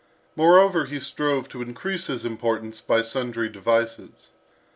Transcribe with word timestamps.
Moreover, 0.35 0.85
he 0.85 0.99
strove 0.99 1.47
to 1.49 1.61
increase 1.61 2.07
his 2.07 2.25
importance 2.25 2.81
by 2.81 3.03
sundry 3.03 3.49
devices. 3.49 4.29